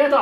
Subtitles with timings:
[0.00, 0.18] りがとう。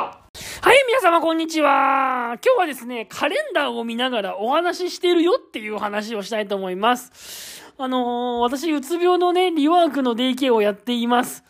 [0.61, 2.37] はい、皆様こんにちは。
[2.45, 7.63] 今日はですね、カレンダーを見ながらお話ししてるよっていう話をしたいと思います。
[7.79, 11.45] あのー私、うつ病のね、リワークのデイケアをやっています。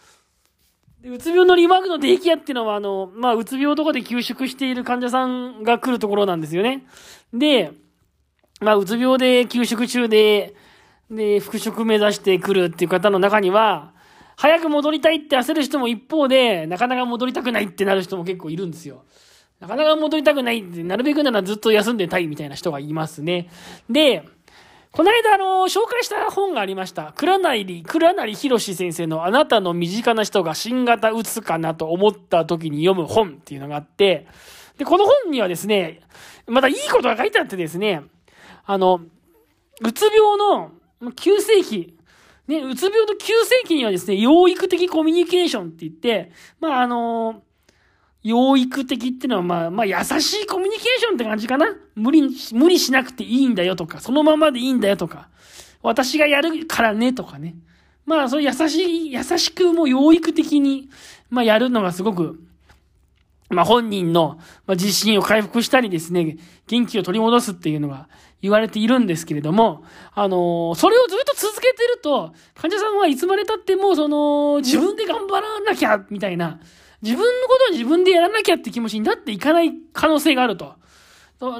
[1.00, 6.84] でうつ病のリワークのデイケアっていうのは、あの、まあ、うつ病とかで休職している患者さんが来るところなんですよね。
[7.32, 7.72] で、
[8.60, 10.54] まあ、うつ病で休職中で、
[11.10, 13.94] で、復職目指してくるっていう方の中には、
[14.40, 19.02] 早く戻りたいって焦る人も一方で、なかなか戻りたくないってなる人も結構いるんですよ。
[19.58, 23.50] なかなか戻りたくないって、なるべくならずっと休んでたいみたいな人がいますね。
[23.90, 24.22] で、
[24.92, 27.12] この間、あの、紹介した本がありました。
[27.16, 34.28] 倉成、倉成博先生のあなたの身近な人が新型うつかなと思った時に読む本っていうのがあって、
[34.76, 36.02] で、この本にはですね、
[36.46, 38.04] またいいことが書いてあってですね、
[38.64, 39.00] あの、
[39.80, 40.70] うつ病の
[41.16, 41.97] 急性期、
[42.48, 47.42] ね、うつ病の急性期にはですね、養育的コミュニケーションって言って、まあ、あの、
[48.22, 55.28] 養育的っていうのは、まあ、まあ、優しいコミュニケーションって感じかな無理、無理しなくていいんだよとか、そのままでいいんだよとか、
[55.82, 57.54] 私がやるからねとかね。
[58.06, 60.88] まあ、そう優しい、優しくも養育的に、
[61.28, 62.40] まあ、やるのがすごく、
[63.50, 68.08] まあ、本人のま自信を回復したりですね、元気を取り戻すっていうのが
[68.42, 76.60] 言われているんですけれども、あのーそれをずっと続けてると、患者さんはいつまで経っても、その、自分で頑張らなきゃ、みたいな、
[77.00, 80.74] 自分のことを自分でやらなきゃって気持ちになっていかない可能性があると。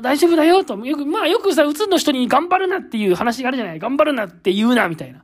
[0.03, 0.77] 大丈夫だよと。
[0.85, 3.79] よく、まあよくさ、うつの人に頑張るなっていう話があるじゃない？
[3.79, 5.23] 頑張るなって言うな、みたいな。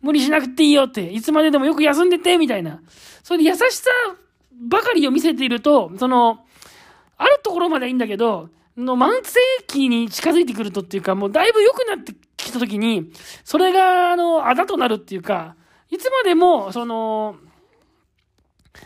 [0.00, 1.02] 無理しなくていいよって。
[1.12, 2.80] いつまででもよく休んでて、みたいな。
[3.22, 3.90] それで優しさ
[4.52, 6.40] ばかりを見せていると、その、
[7.16, 13.12] あるところまではいいんだけど、の慢性期に近づいてくるとっていうか、もうだいぶ良くなってきたときに、
[13.44, 15.54] それが、あの、あだとなるっていうか、
[15.90, 17.36] いつまでも、その、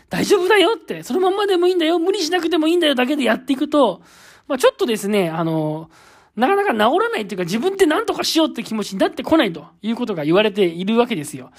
[0.09, 4.01] 大丈夫だよって、そのまんまでもいいんだよ、無理しなくてもいいんだよだけでやっていくと、
[4.47, 5.89] まあちょっとですね、あの、
[6.35, 11.51] なかなか治らないっていうか自分で何とかしようって気持ちになってこないということが言われているわけですよ。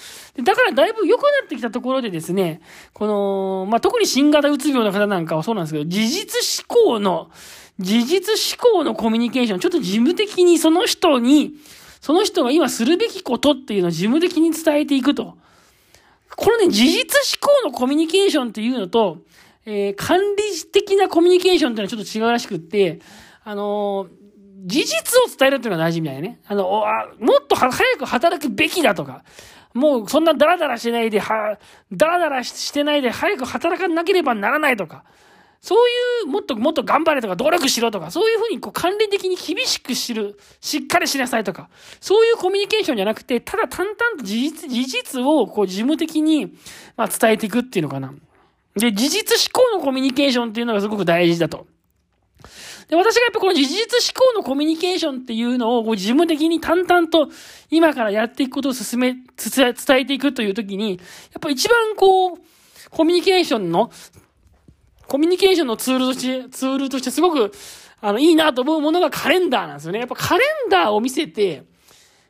[0.43, 2.61] だからだいぶ良くなってきたところでですね、
[2.93, 7.31] この、まあ特に新型うつ病の方なんかはそうなんですけど、事実思考の、
[7.79, 11.55] 事実思考のコミュニケーション、ちょっと事務的にその人に、
[12.03, 15.39] その人が今するべきことっていうのを事務的に伝えていくと。
[16.37, 19.19] このね、事実思考のコミュニケーションっていうのと、
[19.65, 23.01] えー管理的なコミュニケーションっていうのはちょっと違うらしくって、
[23.43, 24.26] あのー
[24.67, 26.41] 事実を伝えるっていうのが大事みたいね。
[26.47, 26.65] あの、
[27.21, 29.23] もっと早く働くべきだとか、
[29.75, 31.59] もうそんなダラダラしてないで、は、
[31.93, 35.05] ダラダラしてないで早く働かなければならないとか、
[35.61, 35.83] そうい
[36.25, 41.69] う、もっともっと頑張れとか、努力しろとか、そういうふうにこう管理的に厳しく知る、しっかりしなさいとか、
[42.01, 46.57] そういうコミュニケーションじゃなくて、ただ淡々と事実、事実をこう事務的に、
[46.97, 48.13] まあ、伝えていくっていうのかな。
[48.75, 51.67] で、事実思考のコミュニケーションっていうのがすごく大事だと。
[52.89, 57.29] で、私がやっぱこの事実思考のコミュニケーションっていうのをこう事務的に淡々と
[57.71, 60.99] 今からやっていくことを進め、伝えていくというときに、やっ
[61.41, 62.39] ぱ一番こう、
[62.91, 63.91] コミュニケーションの、
[65.09, 67.53] コミュニケーションのツールとして、ツールとしてすごく、
[68.01, 70.01] あの、いいなと思うものがカレンダーなんですよね。
[70.01, 71.65] やっぱカレンダーを見せて、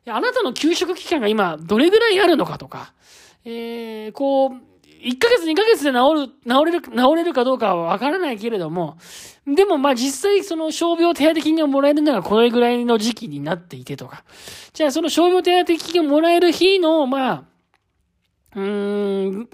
[0.06, 2.92] あなたの休職期間が今どれぐらいあるのかとか、
[3.44, 4.52] えー、こう、
[5.02, 8.96] 1ヶ月2ヶ月で治る、治れる、治れるかどうかはわからないけれども、
[9.46, 14.24] でもまあ実際その傷病手当金がもらえるのがこれぐらいの時期になっていてとか。
[14.72, 17.44] じゃあその傷病手当金がもらえる日の、まあ、
[18.54, 19.48] うーん、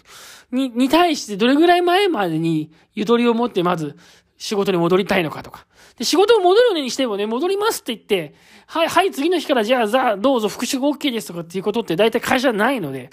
[0.52, 3.96] に、に対してどれぐらい前までにゆとりを持ってまず
[4.36, 5.66] 仕事に戻りたいのかとか。
[5.96, 8.34] で、仕事を戻るにしてもね、戻りますって言って、
[8.66, 13.10] はい、はい、次の日からじゃあ、ざあ、どうぞ復職 OK ですとかっていうことって大体会社ないので、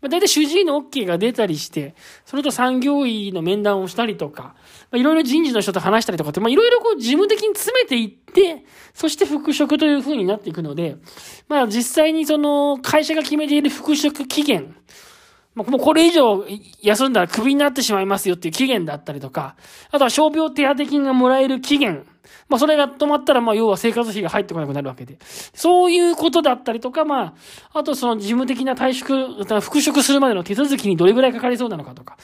[0.00, 1.94] まあ、大体主治医の OK が出たりして、
[2.24, 4.52] それと産業医の面談をしたりとか、ま
[4.92, 10.96] あ、いろいろ人事の人と話したりとかって、まあ、いろいろこう事務的に詰めていって、そして復職という風になっていくので、
[11.48, 14.76] まあ実際にその会社が決めている復職期限、
[15.64, 16.44] もうこれ以上
[16.82, 19.56] 休んだらクビになってしまいますよっていう期限だったりとか、
[19.90, 22.06] あとは傷病手当金がもらえる期限、
[22.48, 25.18] まあそれが止まったらまあ要は生活費が入ってこなくなるわけで。
[25.54, 27.34] そういうことだったりとか、ま
[27.72, 32.16] あ、あとその事務的な退職、復職するまでの手続きにどれぐらいかかりそうなのかとか。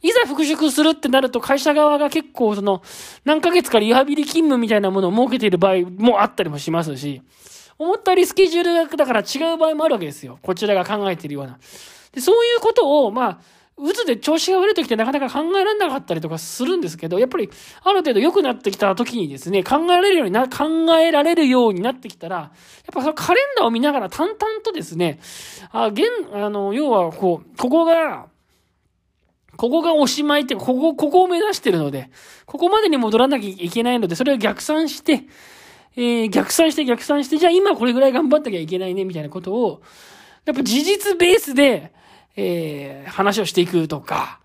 [0.00, 2.82] いざ復職するってなると会社側が結構その
[3.24, 7.20] 何ヶ月かリハビリ勤務みたいなものを設けている場合もあったりもしますし、
[7.78, 10.38] 思ったよりスケジュールがだから違う場合もあるわけですよ。
[10.42, 11.58] こちらが考えているような。
[12.12, 13.38] で、そういうことを、まあ、
[13.80, 17.48] うつで調子が悪い時ってなかなか考えられなかったりとかするんですけど、やっぱり
[17.84, 20.66] ある程度良くなってきた時にですね、考えられるようにな、考
[20.96, 22.50] えられるようになってきたら、やっ
[22.92, 25.20] ぱそのカレンダーを見ながら淡々とですね、
[25.70, 28.26] あ、現、あの、要はこう、ここが、
[29.56, 32.10] ここがおしまいって、ここ、ここを目指してるので、
[32.46, 35.24] ここまでに戻らなきゃいけないので、それを逆算して、
[35.94, 39.82] えー、逆算して逆算して、じゃあ今これぐらい頑張ったきゃいけないね、みたいなことを、
[40.46, 41.92] やっぱ事実ベースで、
[42.40, 44.38] えー、話をしていくとか、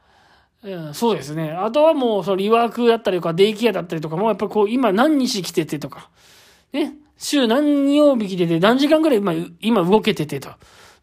[0.64, 1.52] うん、そうですね。
[1.52, 6.10] あとはもう、そのリワークだったりとか、デイケアだったりとかも、やっぱこう、今何日来ててとか、
[6.72, 10.50] ね、週何曜日来てて、何時間ぐらい今、今動けててと。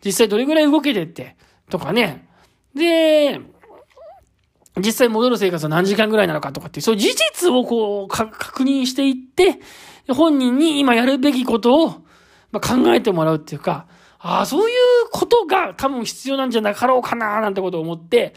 [0.04, 1.36] 実際どれぐらい動けてって、
[1.68, 2.26] とかね。
[2.74, 3.40] で、
[4.78, 9.60] 実際戻る生活は何時間ぐらいなのかとかっていう、そういう事実をこう、確認していって、
[10.12, 11.88] 本人に今やるべきことを、
[12.50, 13.86] まあ、考えてもらうっていうか、
[14.22, 14.76] ああ、そういう
[15.10, 18.34] ことが多分必要なんじゃなかろうかな、なんてことを思って、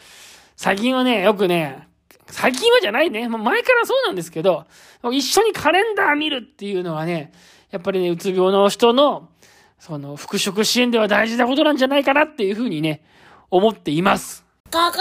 [0.56, 1.88] 最近はね、よくね、
[2.28, 3.28] 最近はじゃないね。
[3.28, 4.66] 前からそうなんですけど、
[5.12, 7.34] 一緒にカレンダー見るっていうのはね、
[7.70, 9.30] やっぱりね、うつ病の人の、
[9.78, 13.04] その、復職支援では大事なことなんじゃないかなっていうふうにね、
[13.52, 14.46] 思っています。
[14.72, 14.94] 心の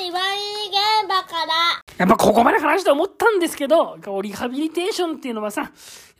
[0.00, 0.24] リバリ
[0.68, 1.52] 現場から。
[1.98, 5.70] やっぱここまで話して思ったんですけど、リハビリテーションっていうのはさ、やっ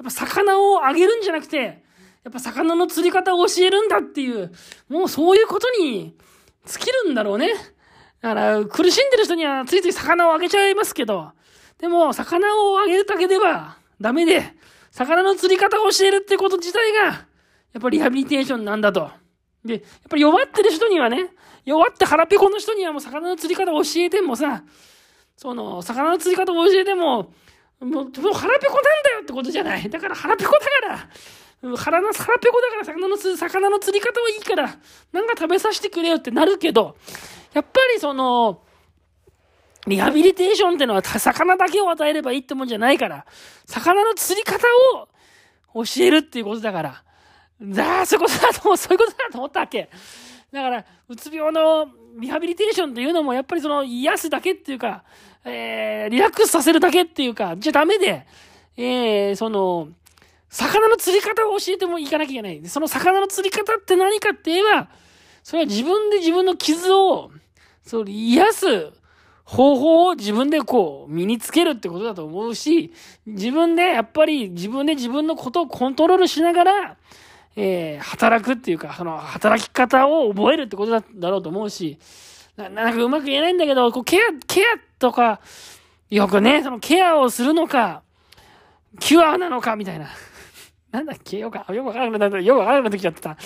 [0.05, 1.83] ぱ魚をあげるんじゃなくて、
[2.25, 4.50] やっぱ魚の釣り方を教えるんだっていう、
[4.88, 6.17] もうそういうことに
[6.67, 7.53] 尽きるんだろうね。
[8.23, 11.32] だから、苦しんでる人にはついつい魚をあげちゃいますけど、
[11.79, 14.55] でも、魚をあげるだけではダメで、
[14.91, 19.11] 魚の釣り方を教えるってこと自体が、やっぱりリハビリテーションなんだと。
[19.62, 21.29] で、やっぱり弱ってる人にはね、
[21.67, 24.62] 弱って腹ペコの人にはもう魚の釣り方を教えてもさ、
[25.37, 27.32] その、魚の釣り方を教えても、
[27.81, 29.91] もう、腹ペコなんだよってことじゃない。
[29.91, 31.09] だから腹ペコだから、
[31.76, 34.76] 腹の、腹ペコだから魚の釣、魚の釣り方はいいから、
[35.12, 36.96] なんか食べさせてくれよってなるけど、
[37.55, 38.61] やっぱりその、
[39.87, 43.25] リハビリテーションってのは魚だけを与えればいいってもんじゃないから、
[43.66, 44.66] 魚の釣り方
[45.75, 47.02] を教えるっていうことだから、
[47.61, 49.88] だあ、そういうことだと、そういうことだと思ったわけ。
[50.52, 51.88] だから、うつ病の
[52.19, 55.05] リハビリテーションっていうのも、やっぱりその、癒すだけっていうか、
[55.44, 58.26] えー、リラックスさせるだけっていうか、じゃダメで、
[58.76, 59.88] えー、その、
[60.55, 62.65] 魚の釣り方を教えてもいかなきゃいけない。
[62.69, 64.89] その魚の釣り方って何かって言えば、
[65.43, 67.33] それは自分で自分の傷を、
[67.85, 68.93] そう、癒す
[69.45, 72.93] 方法を自分でこう、身につけるってことだと思うし、
[73.27, 76.97] 自分でやっぱり自分で自分のことをコントロールしながら、
[77.56, 81.99] えー、働くっていうか、その、働き方を覚えるってことだだろうと思うし、
[82.56, 84.65] ななんかうまく言えないんだけど、こう、ケア、ケア
[85.01, 85.41] とか、
[86.11, 88.03] よくね、そのケアをするのか、
[89.01, 90.06] キュアなのか、みたいな。
[90.94, 91.38] なんだっけ？
[91.38, 92.41] よく、よくわからなくなった。
[92.41, 93.37] よくわからなくなってきちゃった。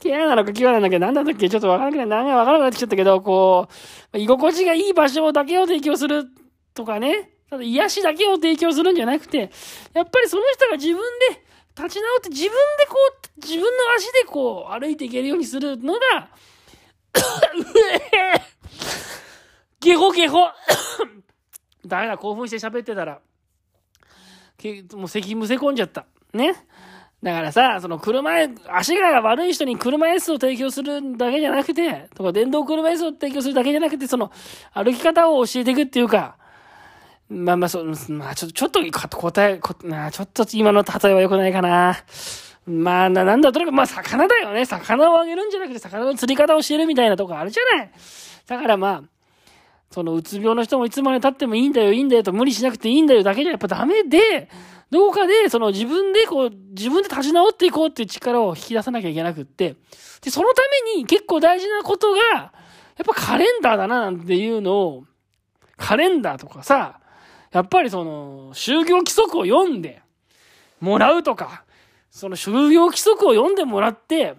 [0.00, 1.50] ケアなのかキュアなのか、なんだったっけ？
[1.50, 3.68] ちょっとわからなくな、わからなくなってきちゃったけど、こ
[4.14, 6.24] う、居心地がいい場所だけを提供する
[6.72, 9.50] とかね、ただ癒しだけを提供するんじゃなくて、
[9.92, 10.96] やっぱりその人が自分
[11.30, 11.44] で、
[11.76, 12.56] 立ち直って自分で
[12.88, 12.94] こ
[13.36, 16.00] う、自分の足でこう、歩いていけるようにするのが、
[19.80, 20.48] ゲホゲホ。
[21.84, 23.20] ダメだ、興奮して喋ってたら、
[24.56, 26.06] けもう咳むせ込んじゃった。
[26.32, 26.54] ね。
[27.22, 28.32] だからさ、その車、
[28.68, 34.30] 足が悪い人に車椅子を提供するだけじゃなくて、とか電動車椅子を提供するだけじゃなくて、その
[34.72, 36.36] 歩き方を教えていくっていうか、
[37.28, 41.96] まあまあ、そう、まあちょっと、ちょっと答え、こなちょっと今の例えは良くないかな。
[42.66, 44.64] まあな、なんだとにかく、まあ魚だよね。
[44.64, 47.90] 魚をあげるんじゃなくて、魚の釣り方を教えるみたいなとこあるじゃない。
[48.46, 49.02] だからまあ、
[49.90, 54.48] そのうつ病の人もいつまで経ってもいいんだよ、いいんだよと無理しなくていいんだよだけじゃやっぱダメで、
[54.96, 59.76] どこかで、その自分でこう、自分で立ち直っていこうっていう力を引き出さなきゃいけなくって、
[60.22, 60.62] で、そのた
[60.94, 62.50] めに結構大事なことが、や
[63.02, 65.04] っぱカレンダーだななんていうのを、
[65.76, 66.98] カレンダーとかさ、
[67.52, 70.00] やっぱりその、就業規則を読んで
[70.80, 71.64] もらうとか、
[72.10, 74.34] その就業規則を読んでもらって、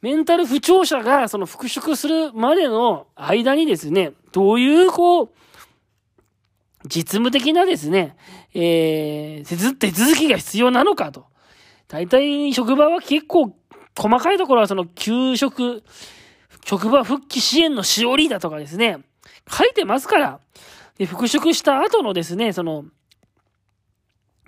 [0.00, 5.30] メンタル不調者がその復職するまでの間にですね、どういうこう、
[6.86, 8.16] 実務的なですね、
[8.54, 11.26] えー、手続きが必要なのかと。
[11.88, 13.54] 大体職場は結構
[13.98, 15.82] 細かいところはその休職、
[16.64, 18.98] 職場復帰支援のしおりだとかですね、
[19.50, 20.40] 書いてますから。
[20.96, 22.84] で、復職した後のですね、その、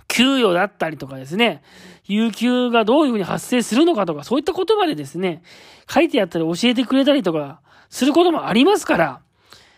[0.09, 1.63] 給与だったりとかですね、
[2.05, 5.43] 有給がどういうふうに発生するのかとか、そういったことまでですね、
[5.89, 9.21] 書いてあったり教えてくれたりとか、することもありますから、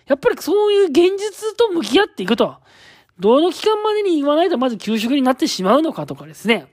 [0.07, 2.57] やっぱりそういう現実と向き合っていくと、
[3.19, 6.67] どの期間までに言わないとまず給食になってしまうのかとかですね、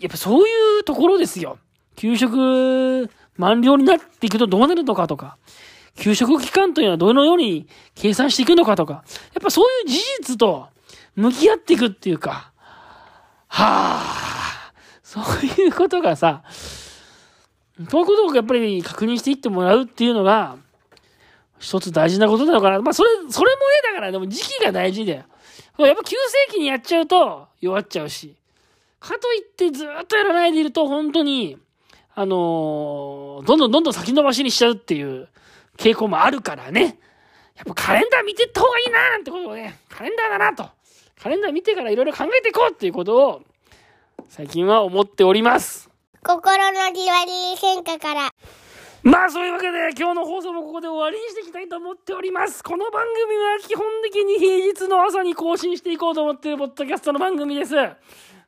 [0.00, 1.58] やっぱそういうところですよ。
[1.94, 5.38] 給食満了になっていくとどうなるのかとか、
[5.96, 10.68] 給食期間というのはどのように計算していくのかとか、やっぱそういう事実と
[11.14, 12.52] 向き合っていくっていうか、
[13.48, 15.24] はあ、そう
[15.62, 16.42] いうことがさ、
[17.88, 20.56] そういうことをやっぱり確認していってもらうっていうのが、
[21.58, 22.80] 一つ大事なことなのかな。
[22.80, 25.24] まあ、それ、それもね、だから、でも時期が大事だよ。
[25.78, 26.16] やっぱ急
[26.48, 28.34] 性期にやっちゃうと弱っちゃうし。
[28.98, 31.58] かといってずっとやらないでいると本当に、
[32.14, 35.28] あのー、どんどんどんどん先延ばしにしちゃうっていう
[35.76, 36.98] 傾向もあるからね。
[37.56, 40.68] やっぱカレンダー見てった方がいいなーってことをね、カレンダーだなと。
[41.20, 43.42] カレンダー見てからいろいろ考えていこうっていうことを
[44.28, 45.90] 最近は思っております。
[46.22, 48.30] 心のディワリー喧嘩から。
[49.06, 52.60] まあそういうわけで今日の放送もここで終わりにしていきたいと思っております。
[52.64, 57.76] この番組は基本的に平日の朝に更新していこうと思っているポッドキャストの番組です。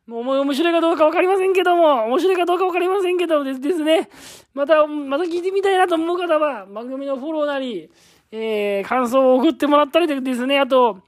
[0.08, 4.10] もう面白いかどうかわかりませんけども、面白いかどうかわかりませんけどもですですね、
[4.52, 7.88] また、また聞いてみたいなと思う方は番組のフォローなり、
[8.32, 10.98] えー、感想を送ってもらったりでですね、あと、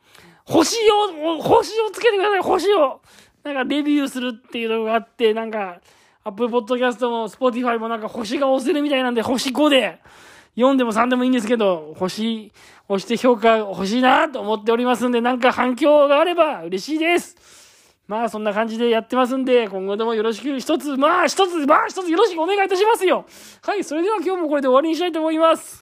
[0.44, 0.76] 星
[1.18, 3.00] を、星をつけてください、星を。
[3.42, 5.80] なんかレビューするっていうのがあって、なんか、
[6.22, 10.00] Apple Podcast も Spotify もなんか星が押せるみたいなんで、星5で、
[10.54, 12.52] 4でも3でもいいんですけど、星、
[12.88, 17.36] 押して評価欲しいなと思っておりますんで、なんか反響があれば嬉しいです。
[18.06, 23.24] まあそんな感じでやってますんで、今後ともよろしく一つ、まあ一つ、まあ一つよろしくお願いいたしますよ。
[23.62, 25.78] はい、それでは今日もこれで終わりにしたいと思います。